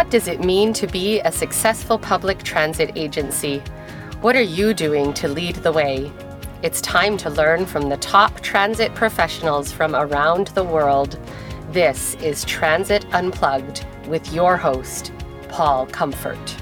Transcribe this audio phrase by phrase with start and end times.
[0.00, 3.58] What does it mean to be a successful public transit agency?
[4.22, 6.10] What are you doing to lead the way?
[6.62, 11.18] It's time to learn from the top transit professionals from around the world.
[11.70, 15.12] This is Transit Unplugged with your host,
[15.50, 16.56] Paul Comfort.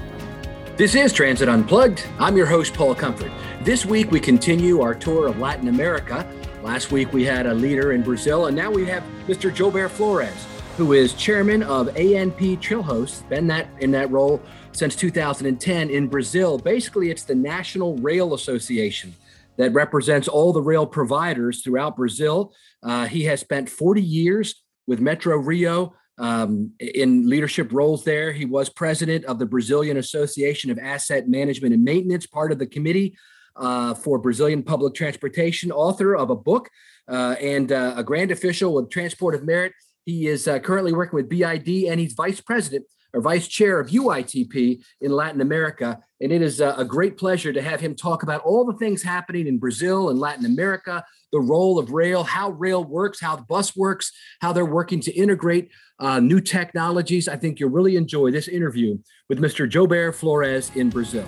[0.75, 2.05] This is Transit Unplugged.
[2.19, 3.31] I'm your host, Paul Comfort.
[3.61, 6.29] This week we continue our tour of Latin America.
[6.61, 9.51] Last week we had a leader in Brazil, and now we have Mr.
[9.51, 10.45] Joubert Flores,
[10.79, 16.57] who is chairman of ANP Trilhos, been that in that role since 2010 in Brazil.
[16.57, 19.13] Basically, it's the National Rail Association
[19.57, 22.53] that represents all the rail providers throughout Brazil.
[22.81, 28.31] Uh, he has spent 40 years with Metro Rio um, in leadership roles there.
[28.31, 32.67] He was president of the Brazilian Association of Asset Management and Maintenance, part of the
[32.67, 33.17] committee
[33.57, 36.69] uh, for Brazilian public transportation, author of a book,
[37.09, 39.73] uh, and uh, a grand official with Transport of Merit.
[40.05, 43.89] He is uh, currently working with BID, and he's vice president or vice chair of
[43.89, 45.99] UITP in Latin America.
[46.21, 49.47] And it is a great pleasure to have him talk about all the things happening
[49.47, 53.75] in Brazil and Latin America, the role of rail, how rail works, how the bus
[53.75, 57.27] works, how they're working to integrate uh, new technologies.
[57.27, 59.67] I think you'll really enjoy this interview with Mr.
[59.67, 61.27] Joubert Flores in Brazil.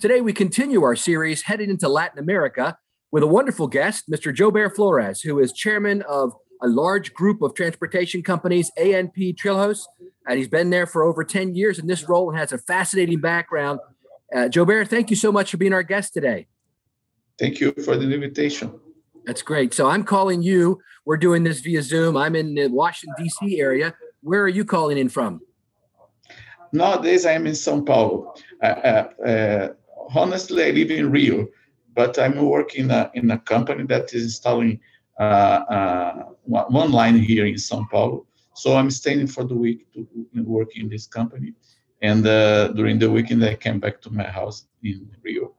[0.00, 2.78] Today, we continue our series heading into Latin America
[3.10, 4.32] with a wonderful guest, Mr.
[4.32, 9.80] Joubert Flores, who is chairman of a large group of transportation companies, ANP Trilhos,
[10.28, 13.20] and he's been there for over 10 years in this role and has a fascinating
[13.20, 13.80] background.
[14.32, 16.46] Uh, Joubert, thank you so much for being our guest today.
[17.36, 18.78] Thank you for the invitation.
[19.26, 19.74] That's great.
[19.74, 20.78] So I'm calling you.
[21.06, 22.16] We're doing this via Zoom.
[22.16, 23.60] I'm in the Washington, D.C.
[23.60, 23.96] area.
[24.22, 25.40] Where are you calling in from?
[26.72, 28.34] Nowadays, I'm in Sao Paulo.
[28.62, 29.68] Uh, uh,
[30.14, 31.48] honestly, I live in Rio,
[31.94, 34.80] but I'm working in a, in a company that is installing
[35.18, 38.26] uh, uh, one line here in São Paulo.
[38.54, 40.06] So I'm staying for the week to
[40.42, 41.54] work in this company.
[42.02, 45.54] And uh, during the weekend, I came back to my house in Rio.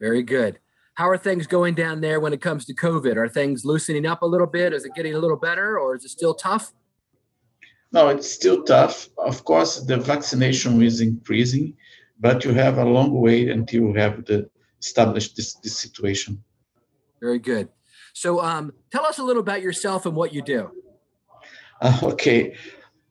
[0.00, 0.58] Very good.
[0.94, 3.16] How are things going down there when it comes to COVID?
[3.16, 4.72] Are things loosening up a little bit?
[4.72, 6.72] Is it getting a little better or is it still tough?
[7.92, 9.08] No, it's still tough.
[9.18, 11.76] Of course, the vaccination is increasing
[12.20, 14.48] but you have a long way until you have the
[14.80, 16.42] established this, this situation.
[17.20, 17.68] Very good.
[18.12, 20.70] So um, tell us a little about yourself and what you do.
[21.80, 22.54] Uh, okay.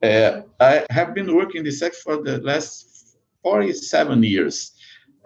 [0.02, 4.72] Uh, I have been working in the sector for the last 47 years.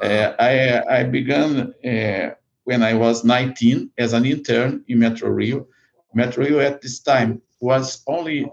[0.03, 2.35] Uh, I, I began uh,
[2.65, 5.69] when I was 19 as an intern in Metro Rio.
[6.15, 8.51] Metro Rio at this time was only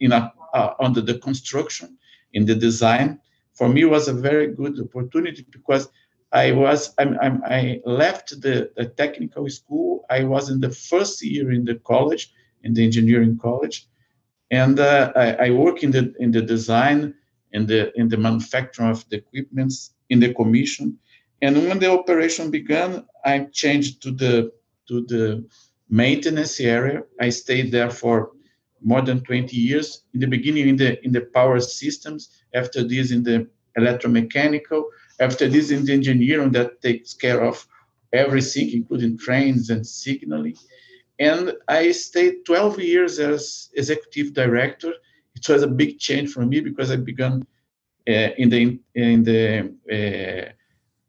[0.00, 1.96] in a, uh, under the construction,
[2.32, 3.20] in the design,
[3.56, 5.88] for me was a very good opportunity because
[6.32, 10.04] I was I'm, I'm, i left the, the, technical school.
[10.10, 13.86] I was in the first year in the college, in the engineering college,
[14.50, 17.14] and uh, I, I, work in the in the design,
[17.52, 20.98] in the in the manufacturing of the equipments, in the commission.
[21.40, 24.52] And when the operation began, I changed to the
[24.88, 25.48] to the
[25.88, 27.04] maintenance area.
[27.20, 28.32] I stayed there for
[28.86, 30.04] more than 20 years.
[30.14, 32.20] In the beginning, in the in the power systems.
[32.54, 34.84] After this, in the electromechanical.
[35.18, 37.66] After this, in the engineering that takes care of
[38.12, 40.56] everything, including trains and signaling.
[41.18, 44.92] And I stayed 12 years as executive director.
[45.34, 47.44] It was a big change for me because I began
[48.08, 49.44] uh, in the in the
[49.96, 50.52] uh,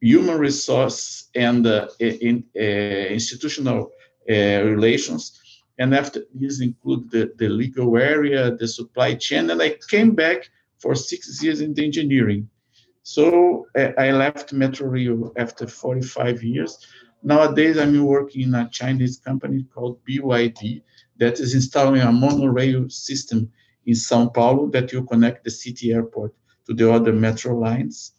[0.01, 2.59] human resource and uh, in uh,
[3.17, 3.91] institutional
[4.29, 5.23] uh, relations
[5.79, 10.49] and after this include the, the legal area, the supply chain, and I came back
[10.79, 12.49] for six years in the engineering.
[13.03, 16.85] So I left Metro Rio after 45 years.
[17.23, 20.81] Nowadays, I'm working in a Chinese company called BYD
[21.17, 23.51] that is installing a monorail system
[23.85, 26.33] in Sao Paulo that will connect the city airport
[26.65, 28.13] to the other metro lines.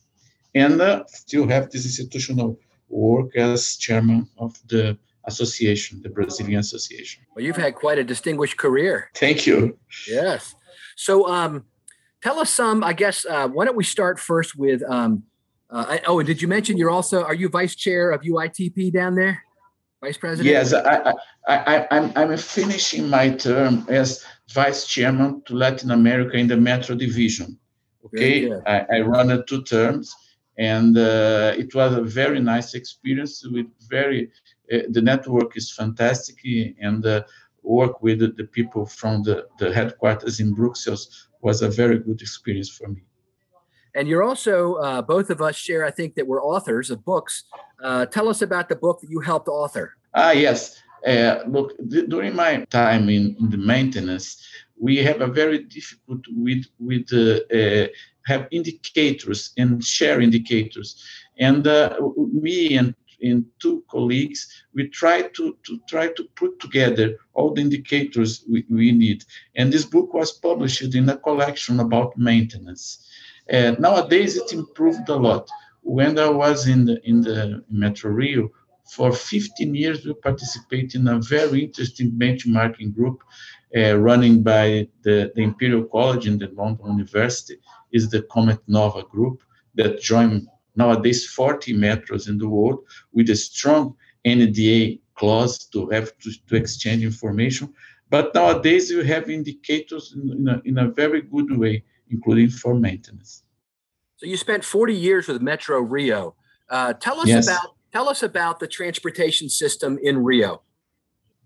[0.55, 2.59] And uh, still have this institutional
[2.89, 4.97] work as chairman of the
[5.29, 7.23] association, the Brazilian Association.
[7.35, 9.11] Well, you've had quite a distinguished career.
[9.15, 9.79] Thank you.
[10.09, 10.55] Yes.
[10.97, 11.65] So, um,
[12.23, 12.83] tell us some.
[12.83, 14.83] I guess uh, why don't we start first with?
[14.89, 15.23] Um,
[15.71, 19.15] uh, oh, and did you mention you're also are you vice chair of UITP down
[19.15, 19.45] there?
[20.01, 20.49] Vice president?
[20.49, 21.13] Yes, I,
[21.49, 26.57] I, I, I'm, I'm finishing my term as vice chairman to Latin America in the
[26.57, 27.59] Metro Division.
[28.05, 30.15] Okay, I, I run two terms,
[30.57, 34.31] and uh, it was a very nice experience with very
[34.91, 36.37] the network is fantastic
[36.81, 37.23] and uh,
[37.63, 42.71] work with the people from the, the headquarters in Brussels was a very good experience
[42.71, 43.03] for me.
[43.95, 47.45] And you're also, uh, both of us share, I think, that we're authors of books.
[47.83, 49.97] Uh, tell us about the book that you helped author.
[50.15, 50.81] Ah, yes.
[51.07, 51.73] Uh, look,
[52.09, 54.45] during my time in, in, the maintenance,
[54.81, 57.87] we have a very difficult with with uh, uh,
[58.27, 61.03] have indicators and share indicators,
[61.39, 61.97] and uh,
[62.33, 67.61] me and in two colleagues, we try to, to try to put together all the
[67.61, 69.25] indicators we, we need.
[69.57, 73.07] And this book was published in a collection about maintenance.
[73.53, 75.49] Uh, nowadays, it improved a lot.
[75.83, 78.51] When I was in the in the Metro Rio,
[78.89, 83.23] for 15 years, we participated in a very interesting benchmarking group
[83.77, 87.59] uh, running by the, the Imperial College and the London University,
[87.93, 89.43] is the Comet Nova group
[89.75, 90.49] that joined
[90.79, 92.79] nowadays 40 metros in the world
[93.13, 93.95] with a strong
[94.25, 97.75] NDA clause to have to, to exchange information.
[98.09, 102.75] But nowadays you have indicators in, in, a, in a very good way, including for
[102.75, 103.43] maintenance.
[104.17, 106.35] So you spent 40 years with Metro Rio.
[106.71, 107.47] Uh, tell us yes.
[107.47, 110.63] about tell us about the transportation system in Rio.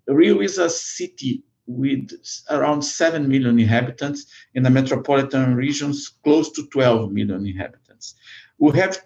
[0.08, 2.10] Rio is a city with
[2.50, 8.16] around 7 million inhabitants in the metropolitan regions close to 12 million inhabitants.
[8.58, 8.98] We have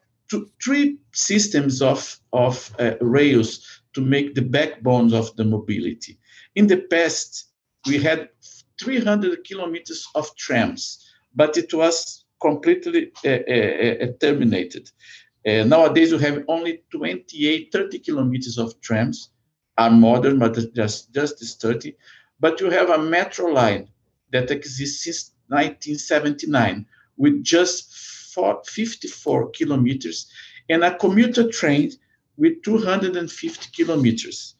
[0.63, 6.19] three systems of, of uh, rails to make the backbones of the mobility.
[6.55, 7.51] In the past,
[7.87, 8.29] we had
[8.81, 14.91] 300 kilometers of trams, but it was completely uh, uh, uh terminated.
[15.47, 19.31] Uh, nowadays, we have only 28, 30 kilometers of trams,
[19.79, 21.95] are modern, but just, just this 30.
[22.41, 23.89] But you have a metro line
[24.33, 26.87] that exists since 1979
[27.17, 28.16] with just
[28.67, 30.31] 54 kilometers
[30.69, 31.93] and a commuter train
[32.37, 34.55] with 250 kilometers.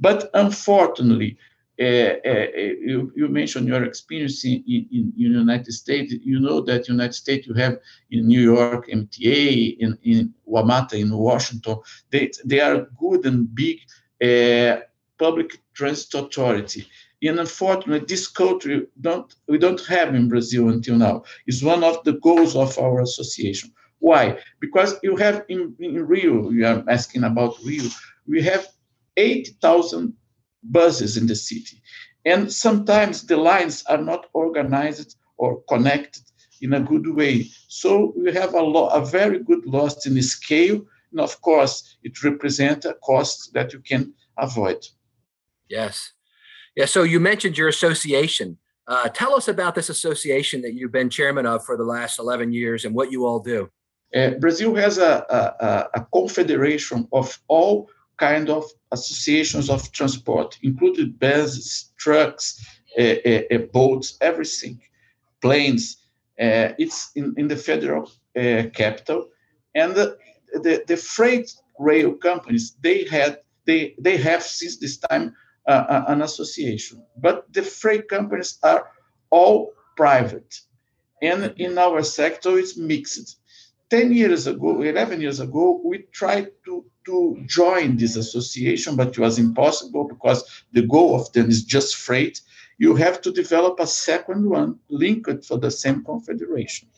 [0.00, 1.38] But unfortunately,
[1.80, 2.46] uh, uh,
[2.80, 6.12] you, you, mentioned your experience in, in, in, United States.
[6.24, 7.78] You know that United States you have
[8.10, 11.78] in New York MTA, in, in WMATA in Washington.
[12.10, 13.78] They, they are good and big
[14.20, 14.82] uh,
[15.18, 16.88] public transit authority.
[17.22, 21.24] And unfortunately, this culture don't we don't have in Brazil until now.
[21.46, 23.72] It's one of the goals of our association.
[23.98, 24.38] Why?
[24.60, 27.88] Because you have in, in Rio, you are asking about Rio,
[28.26, 28.68] we have
[29.16, 30.14] 80,000
[30.62, 31.82] buses in the city.
[32.24, 36.22] And sometimes the lines are not organized or connected
[36.60, 37.46] in a good way.
[37.68, 40.84] So we have a, a very good loss in scale.
[41.10, 44.86] And of course, it represents a cost that you can avoid.
[45.68, 46.12] Yes.
[46.78, 46.84] Yeah.
[46.84, 48.56] So you mentioned your association.
[48.86, 52.52] Uh, tell us about this association that you've been chairman of for the last 11
[52.52, 53.68] years and what you all do.
[54.14, 61.10] Uh, Brazil has a, a, a, confederation of all kind of associations of transport, including
[61.18, 62.64] buses, trucks,
[62.96, 64.80] uh, uh, uh boats, everything,
[65.42, 65.96] planes.
[66.40, 68.08] Uh, it's in, in the federal
[68.72, 69.28] capital,
[69.74, 70.16] and the,
[70.52, 75.34] the, the freight rail companies they had they they have since this time
[75.68, 77.04] uh, an association.
[77.16, 78.90] But the freight companies are
[79.30, 80.60] all private.
[81.22, 83.38] And in our sector, it's mixed.
[83.90, 89.18] 10 years ago, 11 years ago, we tried to, to join this association, but it
[89.18, 92.40] was impossible because the goal of them is just freight.
[92.78, 96.88] You have to develop a second one linked for the same confederation.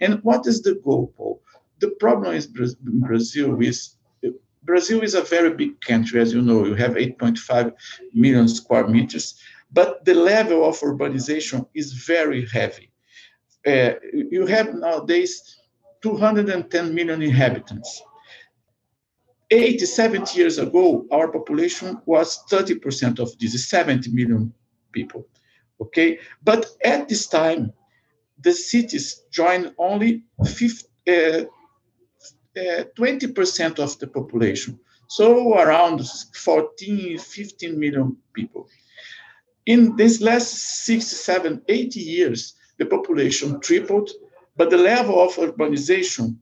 [0.00, 1.42] And what is the goal, Paul?
[1.80, 2.46] The problem is
[2.86, 3.95] in Brazil is
[4.66, 6.66] Brazil is a very big country, as you know.
[6.66, 7.72] You have 8.5
[8.12, 9.40] million square meters,
[9.72, 12.90] but the level of urbanization is very heavy.
[13.66, 15.56] Uh, you have nowadays
[16.02, 18.02] 210 million inhabitants.
[19.50, 24.52] 80, 70 years ago, our population was 30% of this, 70 million
[24.92, 25.26] people.
[25.80, 27.72] Okay, but at this time,
[28.40, 31.44] the cities joined only 50, uh,
[32.56, 34.78] 20% uh, of the population.
[35.08, 38.68] So around 14, 15 million people.
[39.66, 44.10] In these last six, seven, 80 years, the population tripled,
[44.56, 46.36] but the level of urbanization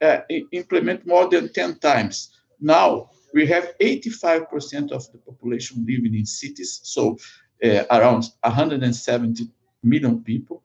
[0.00, 0.18] uh,
[0.52, 2.30] implement more than 10 times.
[2.60, 7.18] Now we have 85% of the population living in cities, so
[7.64, 9.44] uh, around 170
[9.82, 10.62] million people.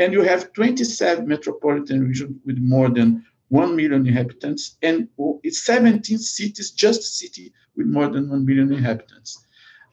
[0.00, 5.08] And you have 27 metropolitan regions with more than 1 million inhabitants, and
[5.42, 9.46] it's 17 cities, just a city with more than 1 million inhabitants.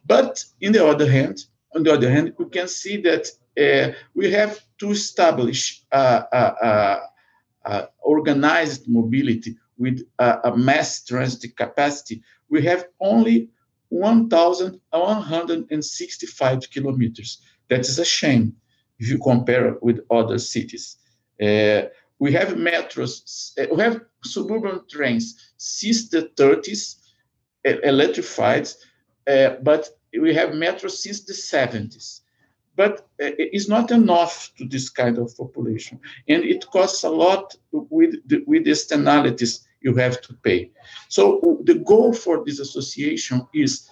[0.05, 1.45] But in the other hand,
[1.75, 6.99] on the other hand, we can see that uh, we have to establish uh, uh,
[7.65, 12.21] uh organized mobility with a mass transit capacity.
[12.49, 13.49] We have only
[13.89, 17.41] 1,165 kilometers.
[17.69, 18.55] That is a shame
[18.99, 20.97] if you compare with other cities.
[22.25, 25.25] We have metros, eh, we have suburban trains
[25.57, 26.95] since the 30s,
[27.63, 28.67] electrified,
[29.27, 29.89] uh, but
[30.19, 32.21] we have metro since the 70s.
[32.75, 37.53] But uh, it's not enough to this kind of population, and it costs a lot
[37.71, 40.71] with the, with the externalities you have to pay.
[41.09, 43.87] So the goal for this association is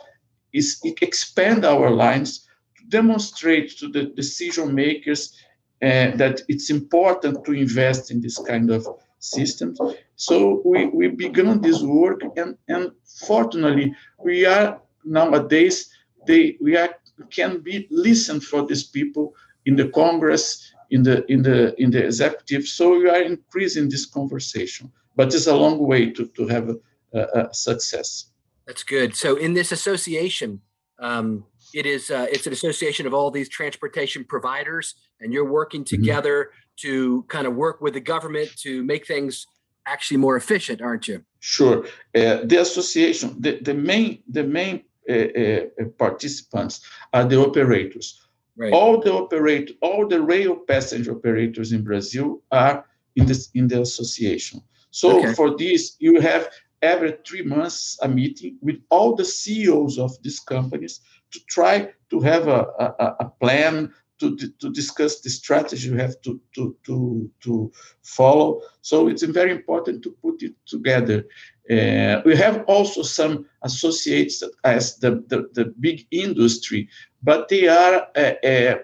[0.54, 2.48] is expand our lines
[2.78, 5.38] to demonstrate to the decision makers
[5.84, 8.88] uh, that it's important to invest in this kind of
[9.20, 9.80] systems.
[10.16, 12.92] So we, we began this work, and, and
[13.28, 15.90] fortunately, we are nowadays
[16.26, 16.96] they we are
[17.30, 19.34] can be listened for these people
[19.66, 22.66] in the Congress, in the in the in the executive.
[22.68, 26.70] So we are increasing this conversation, but it's a long way to to have
[27.14, 28.32] a, a, success.
[28.66, 29.16] That's good.
[29.16, 30.62] So in this association,
[31.00, 35.84] um, it is uh, it's an association of all these transportation providers, and you're working
[35.84, 35.96] mm-hmm.
[35.96, 36.88] together mm-hmm.
[36.88, 39.48] to kind of work with the government to make things
[39.86, 41.24] actually more efficient, aren't you?
[41.40, 41.86] Sure.
[42.16, 46.82] Uh, the association, the, the main the main uh, uh participants
[47.14, 48.20] are the operators.
[48.56, 48.72] Right.
[48.72, 53.82] All the operate all the rail passenger operators in Brazil are in this in the
[53.82, 54.62] association.
[54.92, 55.34] So okay.
[55.34, 56.50] for this, you have
[56.84, 61.00] every three months a meeting with all the CEOs of these companies
[61.32, 66.22] to try to have a, a, a plan to, to discuss the strategy you have
[66.22, 67.72] to, to, to, to
[68.04, 68.62] follow.
[68.82, 71.26] So it's very important to put it together.
[71.70, 76.90] Uh, we have also some associates as the, the, the big industry,
[77.24, 78.76] but they are uh, uh,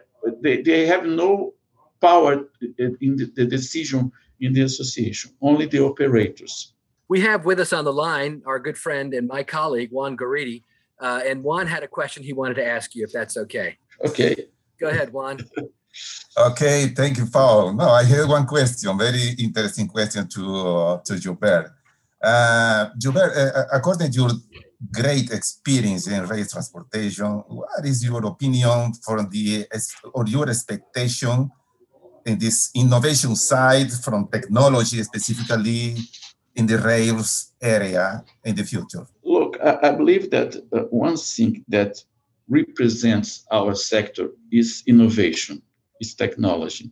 [0.42, 1.54] they, they have no
[2.02, 6.74] power in the, the decision in the association, only the operators.
[7.10, 10.64] We have with us on the line our good friend and my colleague, Juan Goritti.
[11.02, 13.78] Uh, and Juan had a question he wanted to ask you, if that's okay.
[14.06, 14.36] Okay.
[14.80, 15.40] Go ahead, Juan.
[16.38, 17.74] okay, thank you, Paul.
[17.74, 21.72] No, I have one question, very interesting question to, uh, to Joubert.
[22.22, 24.32] Uh, Joubert, uh, uh according to your
[24.94, 29.66] great experience in rail transportation, what is your opinion for the
[30.14, 31.50] or your expectation
[32.26, 35.96] in this innovation side from technology specifically
[36.56, 39.06] in the rails area in the future?
[39.24, 42.04] Look, I, I believe that uh, one thing that
[42.48, 45.62] represents our sector is innovation,
[46.02, 46.90] is technology.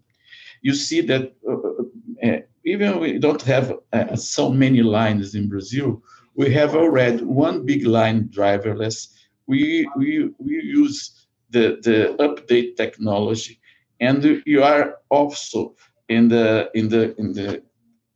[0.62, 5.48] You see that uh, uh, uh even we don't have uh, so many lines in
[5.48, 6.02] Brazil,
[6.36, 9.08] we have already one big line driverless.
[9.48, 13.60] We, we, we use the, the update technology,
[14.02, 15.76] and you are also
[16.10, 17.62] in the in the in the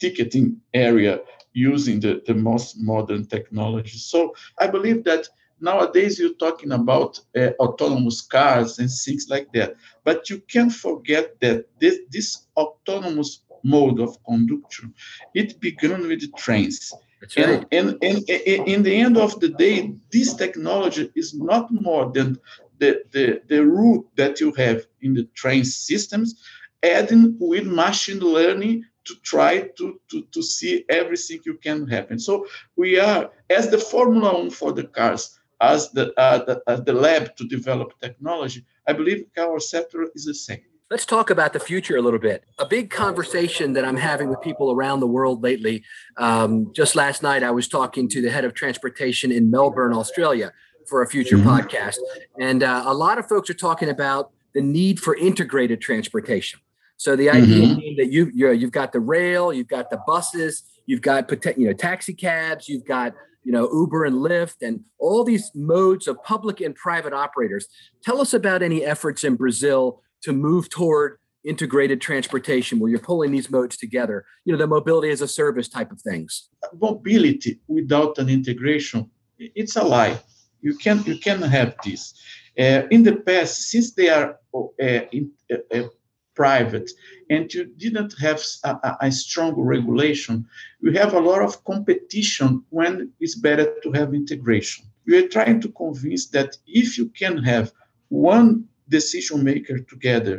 [0.02, 1.14] ticketing area
[1.54, 3.98] using the, the most modern technology.
[3.98, 5.28] So I believe that
[5.60, 9.76] nowadays you're talking about uh, autonomous cars and things like that.
[10.04, 14.94] But you can't forget that this, this autonomous mode of conduction,
[15.34, 16.94] it began with the trains.
[17.38, 17.38] Right.
[17.48, 22.12] And, and, and, and in the end of the day, this technology is not more
[22.12, 22.40] than
[22.80, 26.42] the, the, the route that you have in the train systems,
[26.82, 32.20] adding with machine learning to try to, to, to see everything you can happen.
[32.20, 36.78] So we are, as the Formula One for the cars, as the, uh, the, uh,
[36.78, 40.62] the lab to develop technology, I believe our sector is the same.
[40.90, 42.44] Let's talk about the future a little bit.
[42.60, 45.84] A big conversation that I'm having with people around the world lately.
[46.18, 50.52] Um, just last night, I was talking to the head of transportation in Melbourne, Australia,
[50.90, 51.48] for a future mm-hmm.
[51.48, 51.96] podcast.
[52.38, 56.60] And uh, a lot of folks are talking about the need for integrated transportation.
[57.02, 57.98] So the idea mm-hmm.
[57.98, 61.74] that you you you've got the rail, you've got the buses, you've got you know
[61.74, 66.62] taxi cabs, you've got you know Uber and Lyft, and all these modes of public
[66.62, 67.68] and private operators.
[68.04, 73.32] Tell us about any efforts in Brazil to move toward integrated transportation, where you're pulling
[73.32, 74.24] these modes together.
[74.46, 76.50] You know the mobility as a service type of things.
[76.80, 80.20] Mobility without an integration, it's a lie.
[80.62, 82.14] You can you can have this.
[82.60, 85.88] Uh, in the past, since they are uh, in, uh, uh
[86.42, 86.90] private
[87.30, 90.36] and you didn't have a, a, strong regulation,
[90.84, 94.82] you have a lot of competition when it's better to have integration.
[95.06, 97.72] We are trying to convince that if you can have
[98.10, 100.38] one decision maker together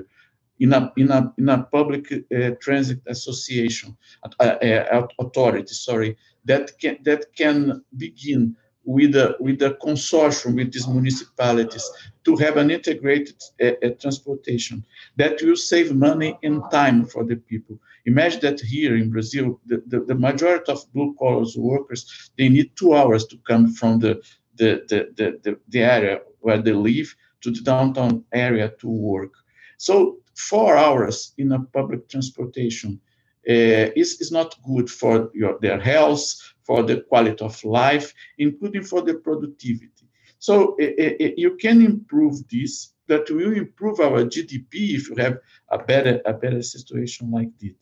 [0.59, 6.17] in a, in a, in a public uh, transit association, uh, uh, authority, sorry,
[6.51, 11.89] that can, that can begin with the with the consortium with these municipalities
[12.25, 13.71] to have an integrated uh,
[14.01, 14.85] transportation
[15.17, 17.79] that will save money and time for the people.
[18.07, 22.71] Imagine that here in Brazil, the, the, the majority of blue collar workers they need
[22.77, 24.21] two hours to come from the
[24.57, 29.33] the, the, the, the, the area where they live to the downtown area to work.
[29.79, 33.01] So four hours in a public transportation
[33.49, 38.85] uh, is, is not good for your, their health, for the quality of life, including
[38.85, 40.07] for the productivity.
[40.39, 42.89] So it, it, you can improve this.
[43.09, 45.39] That will improve our GDP if you have
[45.69, 47.75] a better a better situation like this.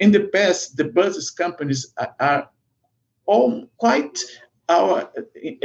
[0.00, 2.50] In the past, the buses companies are, are
[3.26, 4.18] all quite
[4.68, 5.12] our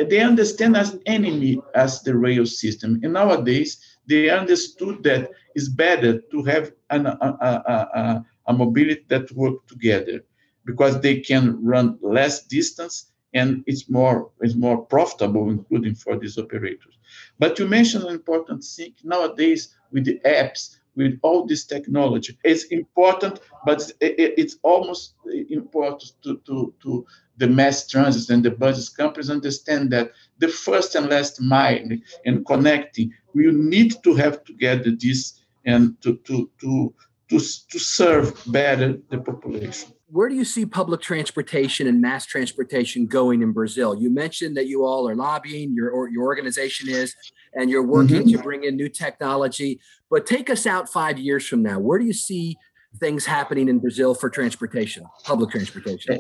[0.10, 6.22] they understand as enemy as the rail system and nowadays they understood that it's better
[6.32, 10.24] to have an, a, a, a, a mobility that work together
[10.66, 16.38] because they can run less distance and it's more it's more profitable including for these
[16.38, 16.98] operators.
[17.40, 18.94] But you mentioned an important thing.
[19.04, 25.14] Nowadays with the apps with all this technology it's important but it's almost
[25.50, 27.06] important to, to, to
[27.38, 28.90] the mass transit and the buses.
[28.90, 31.88] Companies understand that the first and last mile
[32.26, 36.94] and connecting we need to have together this and to to to
[37.30, 43.06] to, to serve better the population where do you see public transportation and mass transportation
[43.06, 43.96] going in Brazil?
[43.96, 47.16] You mentioned that you all are lobbying, your or your organization is,
[47.54, 48.38] and you're working mm-hmm.
[48.38, 49.80] to bring in new technology.
[50.10, 51.80] But take us out five years from now.
[51.80, 52.58] Where do you see
[53.00, 56.20] things happening in Brazil for transportation, public transportation?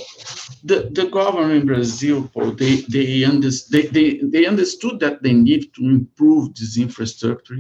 [0.63, 5.73] The, the government in Brazil, Paul, they, they, they, they, they understood that they need
[5.75, 7.59] to improve this infrastructure,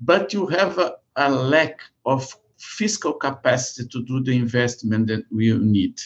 [0.00, 5.52] but you have a, a lack of fiscal capacity to do the investment that we
[5.58, 6.00] need.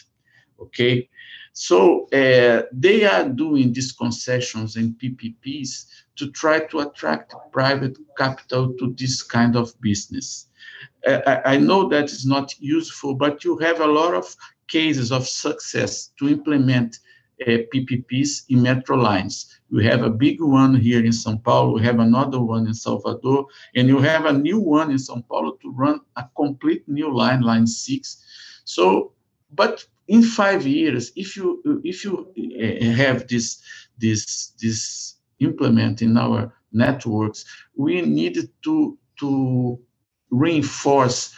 [0.60, 1.08] Okay,
[1.52, 5.86] so uh, they are doing these concessions and PPPs
[6.16, 10.48] to try to attract private capital to this kind of business.
[11.06, 14.34] I, I know that is not useful, but you have a lot of
[14.66, 17.07] cases of success to implement uh,
[17.46, 19.60] PPPs in metro lines.
[19.70, 23.46] We have a big one here in São Paulo, we have another one in Salvador,
[23.76, 27.42] and you have a new one in São Paulo to run a complete new line,
[27.42, 28.24] line six.
[28.64, 29.12] So,
[29.52, 33.62] but in five years, if you if you uh, have this
[33.98, 37.44] this this implement in our networks,
[37.76, 39.78] we need to to
[40.30, 41.34] reinforce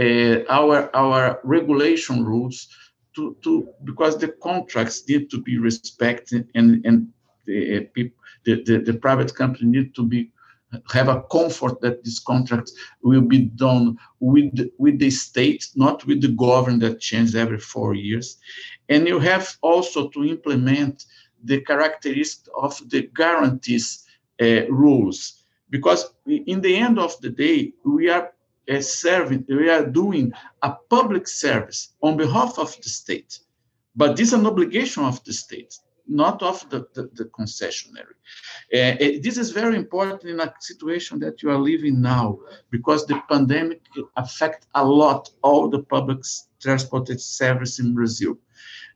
[0.00, 2.68] uh, our our regulation rules
[3.14, 7.08] to, to because the contracts need to be respected and and
[7.44, 8.02] the, uh,
[8.44, 10.30] the, the, the private company need to be
[10.90, 12.70] have a comfort that this contract
[13.02, 17.94] will be done with with the state, not with the government that changes every four
[17.94, 18.38] years,
[18.88, 21.04] and you have also to implement
[21.44, 24.06] the characteristics of the guarantees
[24.40, 25.44] uh, rules.
[25.70, 28.32] Because in the end of the day we are
[28.70, 33.40] uh, serving we are doing a public service on behalf of the state.
[33.94, 38.16] But this is an obligation of the state not of the, the, the concessionary.
[38.72, 42.38] Uh, this is very important in a situation that you are living now
[42.70, 43.82] because the pandemic
[44.16, 46.18] affect a lot all the public
[46.60, 48.36] transport service in brazil.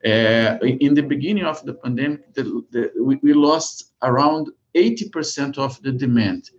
[0.04, 5.80] Uh, in the beginning of the pandemic, the, the, we, we, lost around 80% of
[5.82, 6.50] the demand.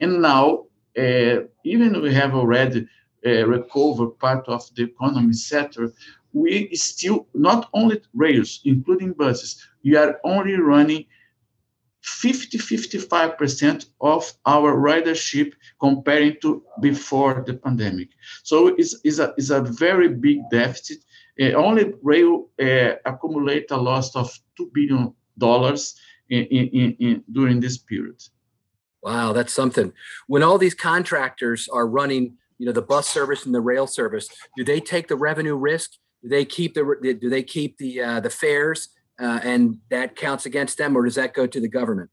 [0.00, 0.64] And now,
[0.96, 2.86] even we have already
[3.26, 5.92] uh, recovered part of the economy sector,
[6.32, 11.04] we still, not only rails, including buses, we are only running
[12.02, 18.10] 50 55% of our ridership comparing to before the pandemic.
[18.44, 20.98] So it's, it's, a, it's a very big deficit.
[21.40, 24.30] Uh, only rail uh, accumulate a loss of
[24.60, 25.12] $2 billion
[26.28, 28.22] in, in, in, during this period.
[29.02, 29.92] Wow, that's something.
[30.26, 34.28] When all these contractors are running, you know, the bus service and the rail service,
[34.56, 35.92] do they take the revenue risk?
[36.22, 38.88] Do they keep the do they keep the uh, the fares,
[39.20, 42.10] uh, and that counts against them, or does that go to the government?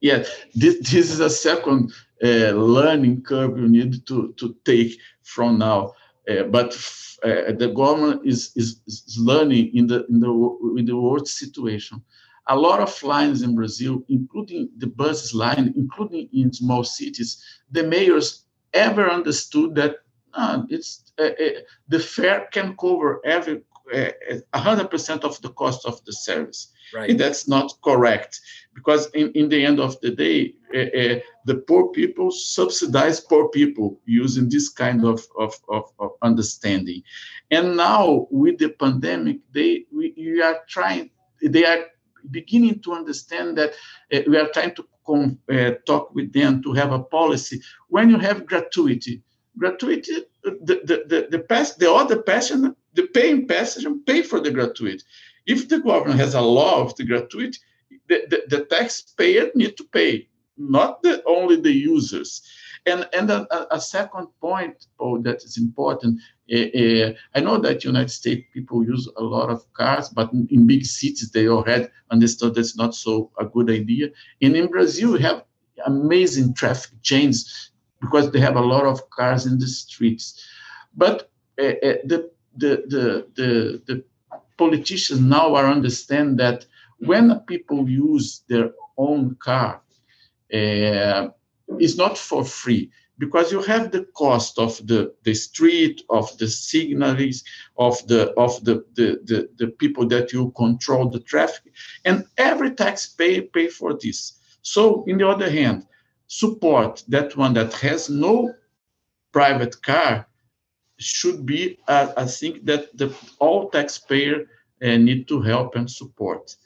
[0.00, 1.92] Yeah, this, this is a second
[2.24, 5.92] uh, learning curve you need to to take from now.
[6.28, 6.74] Uh, but
[7.22, 12.02] uh, the government is, is, is learning in the in the in the world situation
[12.50, 17.84] a lot of lines in Brazil, including the buses line, including in small cities, the
[17.84, 19.96] mayors ever understood that
[20.34, 23.62] uh, it's uh, uh, the fare can cover every
[23.94, 24.10] uh,
[24.52, 26.72] hundred percent of the cost of the service.
[26.92, 27.10] Right.
[27.10, 28.40] And that's not correct
[28.74, 33.48] because in, in the end of the day, uh, uh, the poor people subsidize poor
[33.48, 37.02] people using this kind of, of, of, of understanding.
[37.52, 41.10] And now with the pandemic, they we, we are trying
[41.42, 41.86] they are
[42.30, 43.72] beginning to understand that
[44.12, 47.60] uh, we are trying to com- uh, talk with them to have a policy.
[47.88, 49.22] When you have gratuity,
[49.58, 54.50] gratuity, the the the, the, pass, the other passenger, the paying passenger pay for the
[54.50, 55.04] gratuity.
[55.46, 57.58] If the government has a law of the gratuity,
[58.08, 62.42] the, the, the taxpayer need to pay, not the, only the users.
[62.86, 66.20] And, and a, a second point, Paul, that is important
[66.50, 70.66] Eh, eh, I know that United States people use a lot of cars, but in
[70.66, 74.08] big cities they already understood that's not so a good idea.
[74.42, 75.44] And in Brazil, we have
[75.86, 80.44] amazing traffic chains because they have a lot of cars in the streets.
[80.96, 82.82] But uh, the, the,
[83.36, 84.04] the, the,
[84.58, 86.66] politicians now are understand that
[86.98, 89.80] when people use their own car,
[90.50, 96.48] it's not for free because you have the cost of the, the street, of the
[96.48, 97.44] signals,
[97.76, 101.72] of the of the, the, the, the people that you control the traffic,
[102.06, 104.40] and every taxpayer pay for this.
[104.62, 105.86] So, in the other hand,
[106.28, 108.54] support that one that has no
[109.32, 110.26] private car
[110.98, 114.46] should be, uh, I think that the all taxpayer
[114.82, 116.56] uh, need to help and support.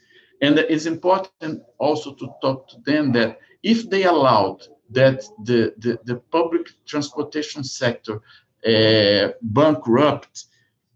[0.40, 4.62] And it's important also to talk to them that if they allowed
[4.94, 8.20] that the, the, the public transportation sector
[8.66, 10.46] uh, bankrupt,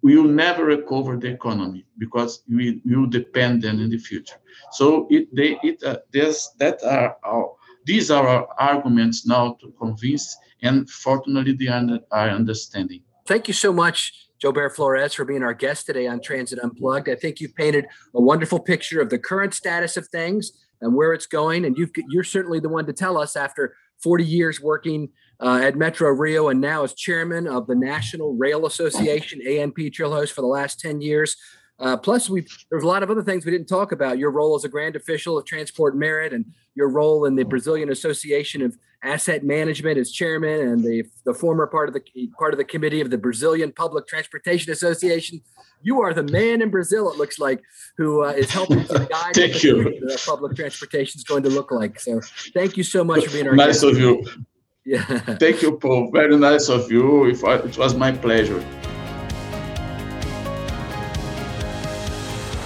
[0.03, 4.37] will never recover the economy because we will depend then in the future.
[4.73, 7.53] So it, they, it, uh, that are our,
[7.85, 13.03] these are our arguments now to convince, and fortunately they are, are understanding.
[13.27, 17.09] Thank you so much Joubert Flores for being our guest today on Transit Unplugged.
[17.09, 21.13] I think you've painted a wonderful picture of the current status of things and where
[21.13, 21.65] it's going.
[21.65, 25.61] And you've, you are certainly the one to tell us after 40 years working uh,
[25.63, 30.41] at Metro Rio and now as chairman of the National Rail Association, ANP Trilhos, for
[30.41, 31.37] the last 10 years.
[31.81, 34.19] Uh, plus, we there's a lot of other things we didn't talk about.
[34.19, 37.91] Your role as a grand official of Transport Merit and your role in the Brazilian
[37.91, 42.03] Association of Asset Management as chairman and the the former part of the
[42.37, 45.41] part of the committee of the Brazilian Public Transportation Association.
[45.81, 47.63] You are the man in Brazil, it looks like,
[47.97, 49.85] who uh, is helping to guide thank you.
[49.85, 52.01] the public transportation is going to look like.
[52.01, 52.21] So,
[52.53, 53.85] thank you so much for being our nice guest.
[53.85, 54.25] of you.
[54.85, 55.03] Yeah.
[55.37, 56.11] Thank you, Paul.
[56.11, 57.27] Very nice of you.
[57.27, 58.65] It was my pleasure.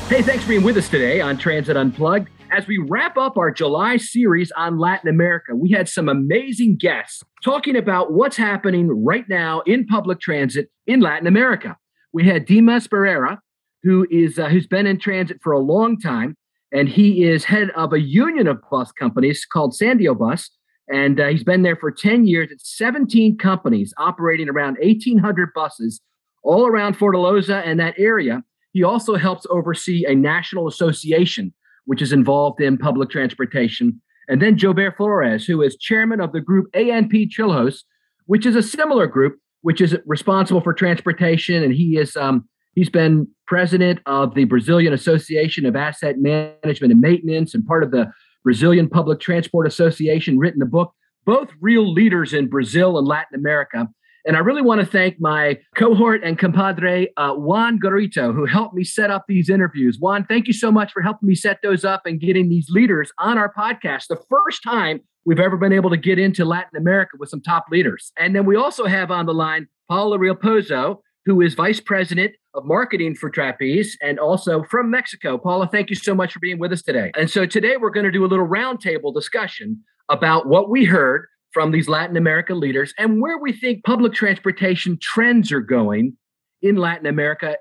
[0.08, 2.28] Hey, thanks for being with us today on Transit Unplugged.
[2.50, 7.22] As we wrap up our July series on Latin America, we had some amazing guests
[7.42, 11.78] talking about what's happening right now in public transit in Latin America.
[12.12, 13.38] We had Dimas Barreira,
[13.82, 16.36] who is uh, who's been in transit for a long time,
[16.72, 20.50] and he is head of a union of bus companies called Sindiônibus,
[20.92, 22.50] and uh, he's been there for 10 years.
[22.50, 26.02] It's 17 companies operating around 1,800 buses
[26.42, 31.52] all around Fortaleza and that area he also helps oversee a national association
[31.84, 34.00] which is involved in public transportation.
[34.28, 37.82] And then Joubert Flores, who is chairman of the group ANP Trilhos,
[38.26, 41.62] which is a similar group, which is responsible for transportation.
[41.62, 47.00] And he is um, he's been president of the Brazilian Association of Asset Management and
[47.00, 48.10] Maintenance and part of the
[48.44, 50.92] Brazilian Public Transport Association, written a book,
[51.24, 53.88] both real leaders in Brazil and Latin America.
[54.24, 58.74] And I really want to thank my cohort and compadre, uh, Juan Goritti, who helped
[58.74, 59.98] me set up these interviews.
[60.00, 63.12] Juan, thank you so much for helping me set those up and getting these leaders
[63.18, 64.06] on our podcast.
[64.08, 67.64] The first time we've ever been able to get into Latin America with some top
[67.70, 68.12] leaders.
[68.16, 72.64] And then we also have on the line Paola Realpozo, who is vice president of
[72.64, 75.38] marketing for Trapeze and also from Mexico.
[75.38, 77.12] Paula, thank you so much for being with us today.
[77.16, 81.26] And so today we're going to do a little roundtable discussion about what we heard
[81.52, 86.16] from these Latin America leaders and where we think public transportation trends are going
[86.62, 87.56] in Latin America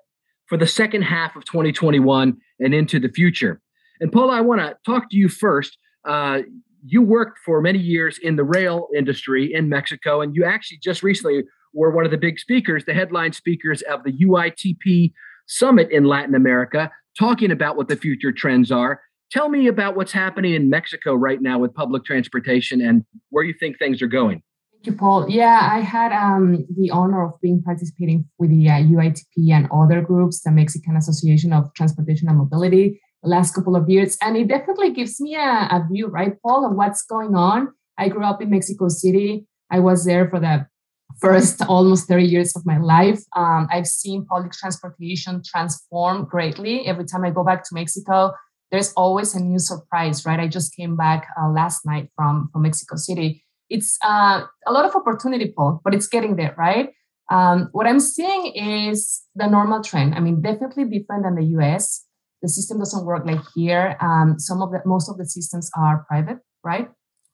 [0.48, 3.62] for the second half of 2021 and into the future.
[4.00, 5.78] And Paola, I want to talk to you first.
[6.06, 6.42] Uh,
[6.84, 11.04] you worked for many years in the rail industry in Mexico, and you actually just
[11.04, 15.14] recently were one of the big speakers, the headline speakers of the UITP
[15.48, 19.02] summit in Latin America, talking about what the future trends are.
[19.32, 23.54] Tell me about what's happening in Mexico right now with public transportation and where you
[23.58, 24.44] think things are going.
[24.74, 25.30] Thank you, Paul.
[25.30, 30.02] Yeah, I had um, the honor of being participating with the uh, UITP and other
[30.02, 34.18] groups, the Mexican Association of Transportation and Mobility, the last couple of years.
[34.22, 37.70] And it definitely gives me a, a view, right, Paul, of what's going on.
[37.98, 39.46] I grew up in Mexico City.
[39.70, 40.66] I was there for the
[41.22, 43.22] first almost 30 years of my life.
[43.36, 46.88] Um, I've seen public transportation transform greatly.
[46.88, 48.32] Every time I go back to Mexico,
[48.72, 50.40] there's always a new surprise, right?
[50.40, 53.44] I just came back uh, last night from from Mexico City.
[53.70, 56.90] It's uh, a lot of opportunity, Paul, but it's getting there, right?
[57.32, 60.16] Um, what I'm seeing is the normal trend.
[60.16, 62.06] I mean, definitely different than the U.S.
[62.42, 63.96] The system doesn't work like here.
[64.02, 66.90] Um, some of the most of the systems are private, right?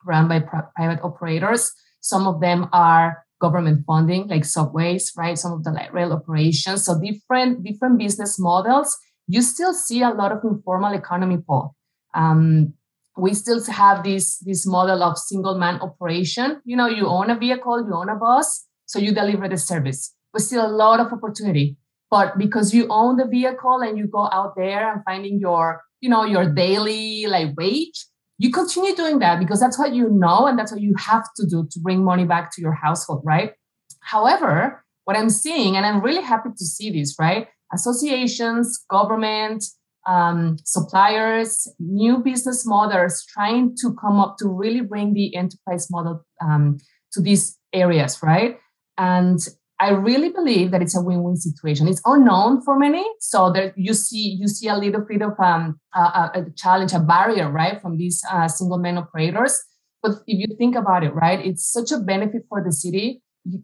[0.06, 1.72] Run by pr- private operators.
[2.02, 5.38] Some of them are government funding, like subways, right?
[5.38, 6.86] Some of the light rail operations.
[6.86, 8.98] So different different business models
[9.28, 11.76] you still see a lot of informal economy, Paul.
[12.14, 12.74] Um,
[13.18, 16.62] we still have this, this model of single man operation.
[16.66, 20.14] You know, you own a vehicle, you own a bus, so you deliver the service.
[20.34, 21.78] but still a lot of opportunity.
[22.10, 26.10] But because you own the vehicle and you go out there and finding your, you
[26.10, 28.06] know, your daily like wage,
[28.38, 31.48] you continue doing that because that's what you know and that's what you have to
[31.48, 33.54] do to bring money back to your household, right?
[34.02, 37.48] However, what I'm seeing, and I'm really happy to see this, right?
[37.74, 39.64] Associations, government,
[40.08, 46.26] um, suppliers, new business models trying to come up to really bring the enterprise model
[46.42, 46.78] um,
[47.12, 48.58] to these areas, right?
[48.98, 49.40] And
[49.80, 51.88] I really believe that it's a win-win situation.
[51.88, 55.80] It's unknown for many, so there you see you see a little bit of um,
[55.94, 59.62] a, a challenge, a barrier, right, from these uh, single main operators.
[60.02, 63.22] But if you think about it, right, it's such a benefit for the city.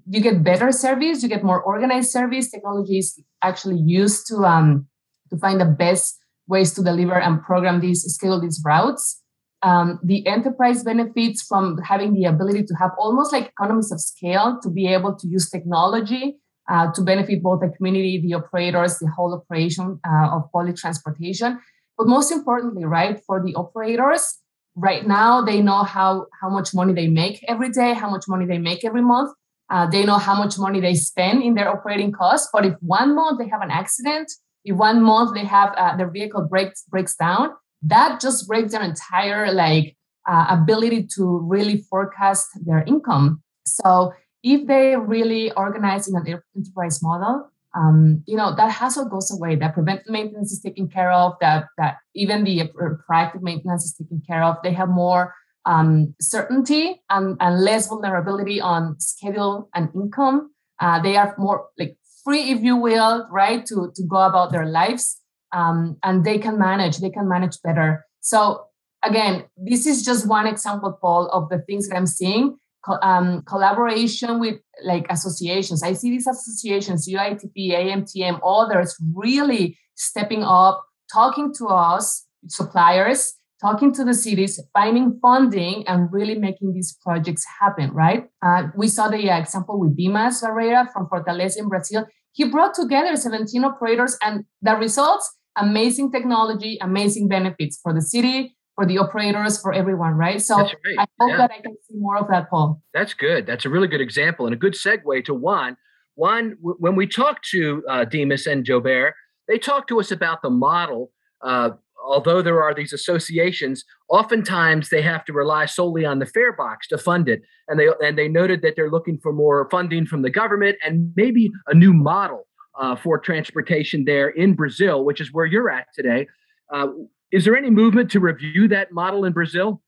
[0.10, 2.50] You, get better service, you get more organized service.
[2.50, 4.88] Technology is actually used to um,
[5.30, 9.22] to find the best ways to deliver and program these, schedule these routes.
[9.62, 14.60] Um, the enterprise benefits from having the ability to have almost like economies of scale
[14.62, 16.38] to be able to use technology
[16.70, 21.60] uh, to benefit both the community, the operators, the whole operation uh, of public transportation.
[21.98, 24.40] But most importantly, right, for the operators,
[24.76, 28.46] right now they know how how much money they make every day, how much money
[28.46, 29.32] they make every month.
[29.70, 32.50] Uh, they know how much money they spend in their operating costs.
[32.54, 34.32] But if one month they have an accident,
[34.66, 38.84] if one month they have uh, their vehicle breaks breaks down, that just breaks their
[38.84, 39.96] entire like
[40.30, 43.42] uh, ability to really forecast their income.
[43.66, 49.32] So if they really organize in an enterprise model, um, you know that hassle goes
[49.32, 49.56] away.
[49.56, 51.34] That preventive maintenance is taken care of.
[51.42, 52.70] That that even the
[53.10, 54.58] proactive maintenance is taken care of.
[54.64, 55.34] They have more
[55.66, 60.52] um, certainty and, and less vulnerability on schedule and income.
[60.80, 64.66] Uh, they are more like free, if you will, right, to, to go about their
[64.66, 65.20] lives.
[65.54, 68.06] Um, and they can manage, they can manage better.
[68.22, 68.66] So
[69.04, 72.58] again, this is just one example, Paul, of the things that I'm seeing.
[72.86, 75.84] Co- um, collaboration with like associations.
[75.84, 83.94] I see these associations, UITP, AMTM, others really stepping up, talking to us, suppliers, talking
[83.94, 88.26] to the cities, finding funding, and really making these projects happen, right?
[88.46, 92.06] Uh, we saw the uh, example with Dimas Barreira from Fortaleza in Brazil.
[92.34, 98.56] He brought together 17 operators, and the results amazing technology, amazing benefits for the city,
[98.76, 100.42] for the operators, for everyone, right?
[100.42, 100.76] So right.
[101.00, 101.38] I hope yeah.
[101.38, 102.82] that I can see more of that, Paul.
[102.94, 103.46] That's good.
[103.46, 105.78] That's a really good example and a good segue to Juan.
[106.16, 109.14] Juan, w- when we talked to uh, Dimas and Joubert,
[109.48, 111.12] they talked to us about the model
[111.44, 111.72] uh,
[112.04, 116.88] although there are these associations, oftentimes they have to rely solely on the fare box
[116.90, 117.42] to fund it.
[117.68, 121.14] And they and they noted that they're looking for more funding from the government and
[121.16, 122.48] maybe a new model
[122.80, 126.28] uh, for transportation there in Brazil, which is where you're at today.
[126.74, 126.88] Uh,
[127.32, 129.82] is there any movement to review that model in Brazil?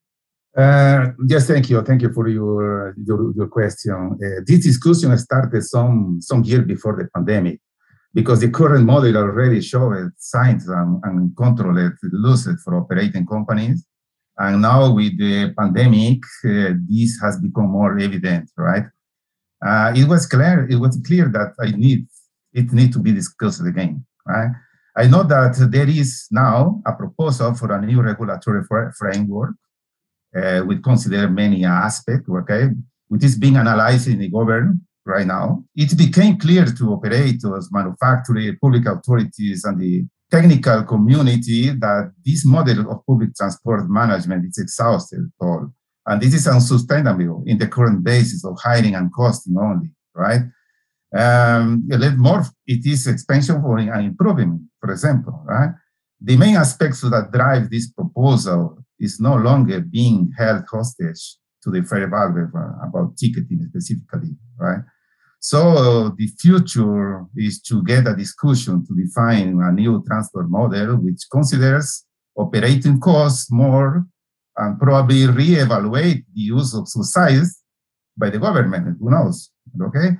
[0.56, 1.82] Uh, yes, thank you.
[1.82, 4.18] Thank you for your your, your question.
[4.24, 7.60] Uh, this discussion started some some year before the pandemic
[8.16, 13.86] because the current model already showed signs and, and controlled losses for operating companies.
[14.38, 18.84] And now with the pandemic, uh, this has become more evident, right?
[19.64, 20.66] Uh, it was clear.
[20.66, 22.06] It was clear that I need
[22.54, 24.50] it need to be discussed again, right?
[24.96, 28.62] I know that there is now a proposal for a new regulatory
[28.98, 29.56] framework,
[30.34, 32.68] uh, which consider many aspects, okay,
[33.08, 38.56] which is being analyzed in the government right now, it became clear to operators, manufacturers,
[38.60, 45.30] public authorities, and the technical community that this model of public transport management is exhausted
[45.40, 45.70] all.
[46.06, 50.42] And this is unsustainable in the current basis of hiring and costing only, right?
[51.16, 51.88] Um,
[52.18, 55.70] more, it is expansion for an improvement, for example, right?
[56.20, 61.82] The main aspects that drive this proposal is no longer being held hostage to the
[61.82, 62.48] fare value
[62.82, 64.80] about ticketing specifically, right?
[65.46, 71.22] So the future is to get a discussion to define a new transport model which
[71.30, 72.04] considers
[72.36, 74.04] operating costs more
[74.56, 77.62] and probably reevaluate the use of subsidies
[78.18, 78.96] by the government.
[78.98, 79.52] Who knows?
[79.80, 80.16] Okay.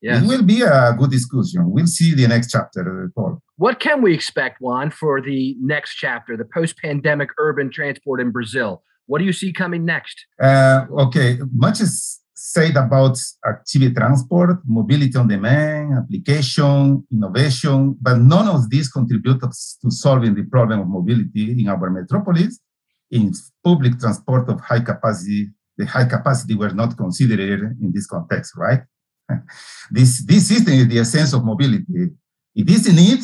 [0.00, 0.22] Yes.
[0.22, 1.70] It will be a good discussion.
[1.70, 3.42] We'll see the next chapter, Paul.
[3.56, 8.82] What can we expect, Juan, for the next chapter, the post-pandemic urban transport in Brazil?
[9.04, 10.24] What do you see coming next?
[10.42, 18.48] Uh, okay, much is said about active transport, mobility on demand, application, innovation, but none
[18.48, 22.58] of these contribute to solving the problem of mobility in our metropolis.
[23.10, 23.30] In
[23.62, 28.84] public transport of high capacity, the high capacity were not considered in this context, right?
[29.90, 32.08] this, this system is the essence of mobility.
[32.54, 33.20] It is a need,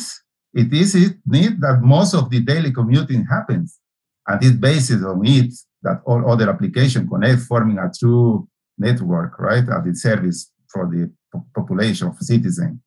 [0.53, 3.79] it is a need that most of the daily commuting happens.
[4.27, 9.67] And it's based on it that all other applications connect, forming a true network, right,
[9.67, 11.11] at its service for the
[11.55, 12.79] population of citizens.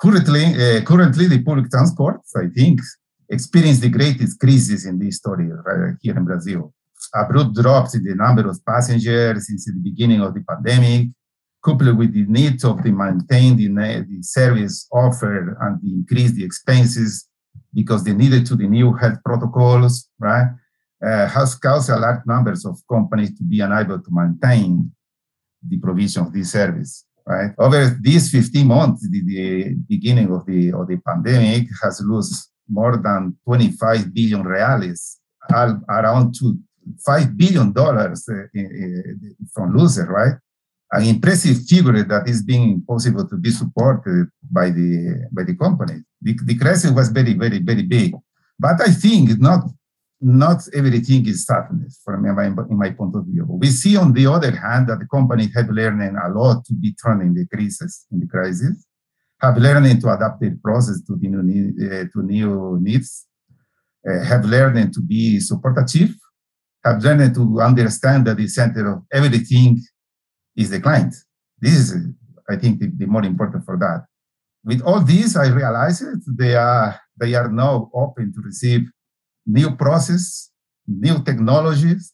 [0.00, 2.80] currently, uh, currently the public transport, I think,
[3.28, 6.74] experienced the greatest crisis in the history right here in Brazil.
[7.14, 11.08] Abrupt drops in the number of passengers since the beginning of the pandemic,
[11.64, 13.68] coupled with the need the maintain the,
[14.08, 17.28] the service offered and increase the expenses
[17.72, 20.48] because they needed to the new health protocols, right?
[21.04, 24.90] Uh, has caused a large numbers of companies to be unable to maintain
[25.68, 27.50] the provision of this service, right?
[27.58, 32.96] Over these 15 months, the, the beginning of the of the pandemic has lost more
[32.96, 35.18] than 25 billion reales,
[35.52, 36.58] around to
[37.06, 38.60] 5 billion dollars uh,
[39.52, 40.34] from losers, right?
[40.94, 46.02] an impressive figure that is being possible to be supported by the by the company.
[46.22, 48.14] The, the crisis was very, very, very big.
[48.58, 49.64] But I think it's not
[50.24, 53.44] not everything is sadness from my, in my point of view.
[53.46, 56.94] We see on the other hand that the company have learned a lot to be
[56.94, 58.86] turning the crisis in the crisis,
[59.42, 63.26] have learned to adapt their process to the new uh, to new needs,
[64.08, 66.14] uh, have learned to be supportive,
[66.82, 69.78] have learned to understand that the center of everything
[70.56, 71.14] is the client.
[71.60, 71.98] This is,
[72.48, 74.06] I think, the, the more important for that.
[74.64, 76.02] With all this, I realized
[76.38, 78.88] they are they are now open to receive
[79.46, 80.50] new process,
[80.86, 82.12] new technologies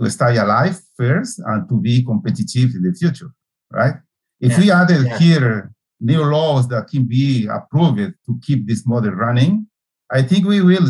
[0.00, 3.30] to stay alive first and to be competitive in the future,
[3.70, 3.94] right?
[4.40, 4.58] If yeah.
[4.58, 5.18] we added yeah.
[5.18, 9.66] here new laws that can be approved to keep this model running,
[10.10, 10.86] I think we will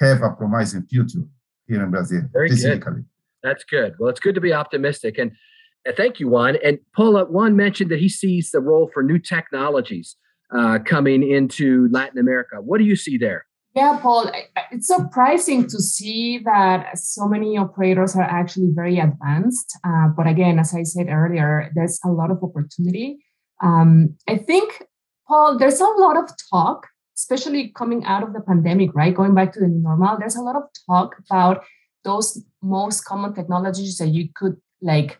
[0.00, 1.24] have a promising future
[1.66, 2.22] here in Brazil.
[2.32, 3.04] Very good.
[3.42, 3.94] That's good.
[3.98, 5.18] Well, it's good to be optimistic.
[5.18, 5.32] And
[5.88, 6.56] uh, thank you, Juan.
[6.64, 10.16] And Paola, Juan mentioned that he sees the role for new technologies
[10.54, 12.56] uh, coming into Latin America.
[12.60, 13.46] What do you see there?
[13.74, 14.30] Yeah, Paul,
[14.70, 19.76] it's surprising to see that so many operators are actually very advanced.
[19.84, 23.18] Uh, but again, as I said earlier, there's a lot of opportunity.
[23.60, 24.84] Um, I think,
[25.26, 29.14] Paul, there's a lot of talk, especially coming out of the pandemic, right?
[29.14, 31.64] Going back to the normal, there's a lot of talk about
[32.04, 35.18] those most common technologies that you could like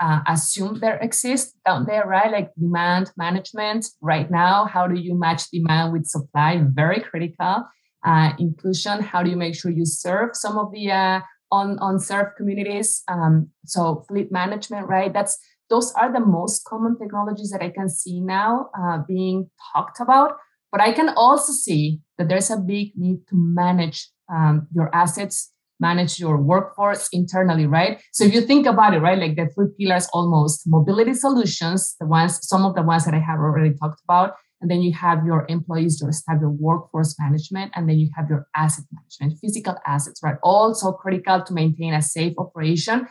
[0.00, 2.32] uh, assume there exists down there, right?
[2.32, 4.64] Like demand management right now.
[4.64, 6.60] How do you match demand with supply?
[6.72, 7.66] Very critical.
[8.04, 9.00] Uh, inclusion.
[9.00, 13.02] How do you make sure you serve some of the uh, unserved communities?
[13.08, 15.12] Um, so fleet management, right?
[15.12, 15.38] That's
[15.70, 20.36] those are the most common technologies that I can see now uh, being talked about.
[20.70, 25.50] But I can also see that there's a big need to manage um, your assets
[25.80, 28.00] manage your workforce internally, right?
[28.12, 32.06] So if you think about it, right, like the three pillars almost mobility solutions, the
[32.06, 34.34] ones, some of the ones that I have already talked about,
[34.64, 38.30] and then you have your employees, your have your workforce management, and then you have
[38.30, 40.36] your asset management, physical assets, right?
[40.42, 43.06] Also critical to maintain a safe operation,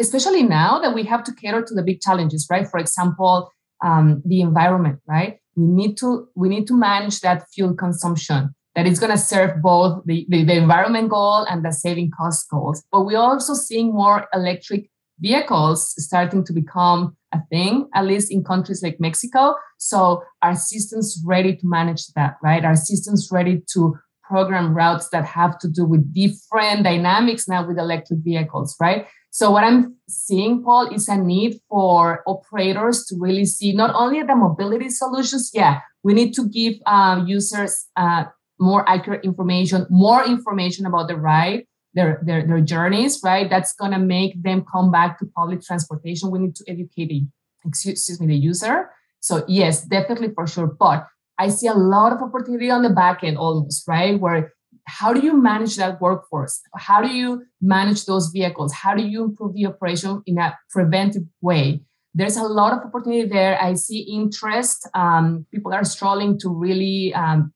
[0.00, 2.66] especially now that we have to cater to the big challenges, right?
[2.66, 3.48] For example,
[3.84, 5.38] um, the environment, right?
[5.54, 9.62] We need to we need to manage that fuel consumption that is going to serve
[9.62, 12.82] both the, the, the, environment goal and the saving cost goals.
[12.90, 18.44] But we're also seeing more electric vehicles starting to become a thing, at least in
[18.44, 19.54] countries like Mexico.
[19.78, 22.64] So our systems ready to manage that, right?
[22.64, 27.78] Our systems ready to program routes that have to do with different dynamics now with
[27.78, 29.06] electric vehicles, right?
[29.30, 34.22] So what I'm seeing, Paul, is a need for operators to really see not only
[34.22, 35.50] the mobility solutions.
[35.54, 38.24] Yeah, we need to give uh, users uh,
[38.60, 41.64] more accurate information, more information about the ride,
[41.98, 43.50] their, their, their journeys, right?
[43.50, 46.30] That's going to make them come back to public transportation.
[46.30, 47.26] We need to educate the,
[47.66, 48.90] excuse me, the user.
[49.18, 50.68] So yes, definitely for sure.
[50.68, 51.06] But
[51.38, 54.18] I see a lot of opportunity on the back end almost, right?
[54.18, 56.62] Where how do you manage that workforce?
[56.76, 58.72] How do you manage those vehicles?
[58.72, 61.82] How do you improve the operation in a preventive way?
[62.14, 63.60] There's a lot of opportunity there.
[63.60, 64.88] I see interest.
[64.94, 67.52] Um, people are struggling to really um,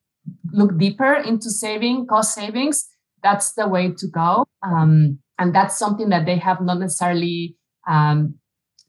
[0.51, 2.87] look deeper into saving cost savings
[3.23, 4.45] that's the way to go.
[4.61, 7.57] Um, and that's something that they have not necessarily
[7.89, 8.35] um,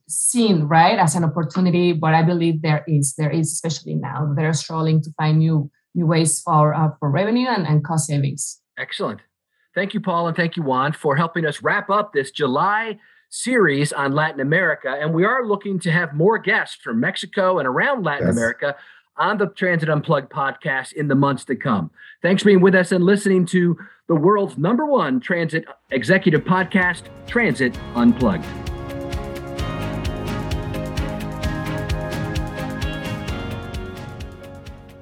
[0.08, 1.92] seen right as an opportunity.
[1.92, 6.06] But i believe there is there is especially now they're struggling to find new new
[6.06, 8.60] ways for uh, for revenue and, and cost savings.
[8.78, 9.20] Excellent.
[9.74, 12.98] Thank you Paola and thank you juan for helping us wrap up this july
[13.30, 14.96] series on latin america.
[15.00, 18.36] And we are looking to have more guests from mexico and around latin yes.
[18.36, 18.76] america
[19.16, 21.90] on the Transit Unplugged podcast in the months to come.
[22.22, 27.04] Thanks for being with us and listening to the world's number one transit executive podcast,
[27.26, 28.44] Transit Unplugged.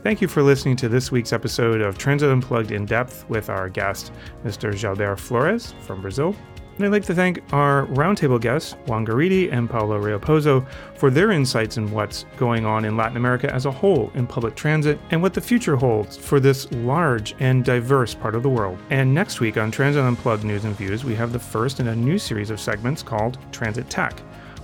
[0.02, 3.68] Thank you for listening to this week's episode of Transit Unplugged in Depth with our
[3.68, 4.12] guest,
[4.44, 4.74] Mr.
[4.74, 6.34] Joubert Flores from Brazil.
[6.82, 10.66] And I'd like to thank our roundtable guests, Juan Goritti and Paola Realpozo,
[10.96, 14.56] for their insights in what's going on in Latin America as a whole in public
[14.56, 18.80] transit and what the future holds for this large and diverse part of the world.
[18.90, 21.94] And next week on Transit Unplugged News and Views, we have the first in a
[21.94, 24.20] new series of segments called Transit Tech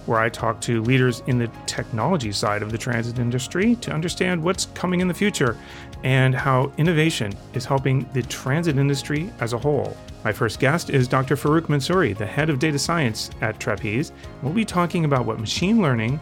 [0.07, 4.43] where I talk to leaders in the technology side of the transit industry to understand
[4.43, 5.57] what's coming in the future
[6.03, 9.97] and how innovation is helping the transit industry as a whole.
[10.25, 11.37] My first guest is Dr.
[11.37, 14.13] Farohk Mansouri, the head of data science at Trapeze.
[14.43, 16.19] We'll be talking about what machine learning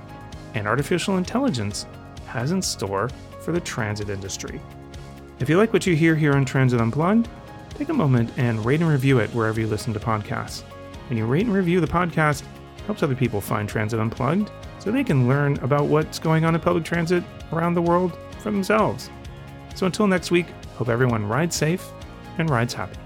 [0.54, 1.86] and artificial intelligence
[2.26, 3.08] has in store
[3.40, 4.60] for the transit industry.
[5.40, 7.28] If you like what you hear here on Transit Unplugged,
[7.70, 10.62] take a moment and rate and review it wherever you listen to podcasts.
[11.08, 12.42] When you rate and review the podcast,
[12.86, 16.60] helps other people find Transit Unplugged so they can learn about what's going on in
[16.60, 19.10] public transit around the world for themselves.
[19.74, 21.86] So until next week, hope everyone rides safe
[22.38, 22.98] and rides happy.